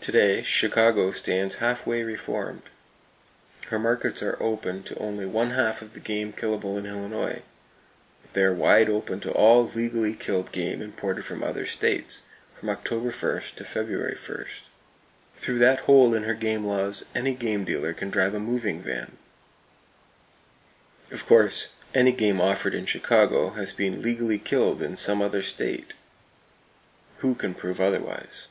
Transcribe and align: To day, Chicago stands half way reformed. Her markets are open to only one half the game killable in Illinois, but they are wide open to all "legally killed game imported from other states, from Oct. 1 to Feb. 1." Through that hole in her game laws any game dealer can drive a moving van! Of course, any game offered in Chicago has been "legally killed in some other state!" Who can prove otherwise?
To 0.00 0.12
day, 0.12 0.42
Chicago 0.42 1.12
stands 1.12 1.54
half 1.54 1.86
way 1.86 2.02
reformed. 2.02 2.64
Her 3.68 3.78
markets 3.78 4.22
are 4.22 4.36
open 4.38 4.82
to 4.82 4.94
only 4.98 5.24
one 5.24 5.52
half 5.52 5.80
the 5.80 5.98
game 5.98 6.30
killable 6.34 6.76
in 6.78 6.84
Illinois, 6.84 7.40
but 8.20 8.34
they 8.34 8.44
are 8.44 8.52
wide 8.52 8.90
open 8.90 9.20
to 9.20 9.32
all 9.32 9.66
"legally 9.66 10.12
killed 10.12 10.52
game 10.52 10.82
imported 10.82 11.24
from 11.24 11.42
other 11.42 11.64
states, 11.64 12.20
from 12.60 12.68
Oct. 12.68 12.90
1 12.90 13.10
to 13.12 13.64
Feb. 13.64 14.28
1." 14.28 14.46
Through 15.38 15.58
that 15.60 15.80
hole 15.80 16.14
in 16.14 16.24
her 16.24 16.34
game 16.34 16.66
laws 16.66 17.06
any 17.14 17.32
game 17.32 17.64
dealer 17.64 17.94
can 17.94 18.10
drive 18.10 18.34
a 18.34 18.38
moving 18.40 18.82
van! 18.82 19.16
Of 21.10 21.24
course, 21.24 21.68
any 21.94 22.12
game 22.12 22.42
offered 22.42 22.74
in 22.74 22.84
Chicago 22.84 23.52
has 23.52 23.72
been 23.72 24.02
"legally 24.02 24.38
killed 24.38 24.82
in 24.82 24.98
some 24.98 25.22
other 25.22 25.40
state!" 25.40 25.94
Who 27.20 27.34
can 27.34 27.54
prove 27.54 27.80
otherwise? 27.80 28.48